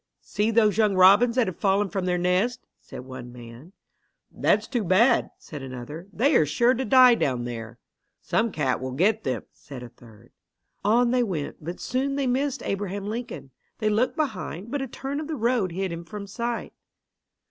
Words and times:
"See 0.23 0.49
those 0.49 0.79
young 0.79 0.95
robins 0.95 1.35
that 1.35 1.45
have 1.45 1.59
fallen 1.59 1.87
from 1.87 2.05
their 2.05 2.17
nest," 2.17 2.65
said 2.79 3.01
one 3.05 3.31
man. 3.31 3.71
"That's 4.31 4.67
too 4.67 4.83
bad," 4.83 5.29
said 5.37 5.61
another. 5.61 6.07
"They 6.11 6.35
are 6.37 6.45
sure 6.47 6.73
to 6.73 6.83
die 6.83 7.13
down 7.13 7.43
there." 7.43 7.77
"Some 8.19 8.51
cat 8.51 8.81
will 8.81 8.93
get 8.93 9.23
them," 9.23 9.43
said 9.51 9.83
a 9.83 9.89
third. 9.89 10.31
On 10.83 11.11
they 11.11 11.21
went, 11.21 11.57
but 11.63 11.79
soon 11.79 12.15
they 12.15 12.25
missed 12.25 12.63
Abraham 12.65 13.05
Lincoln. 13.05 13.51
They 13.77 13.89
looked 13.91 14.15
behind, 14.15 14.71
but 14.71 14.81
a 14.81 14.87
turn 14.87 15.19
of 15.19 15.27
the 15.27 15.35
road 15.35 15.71
hid 15.71 15.91
him 15.91 16.03
from 16.03 16.25
sight. 16.25 16.73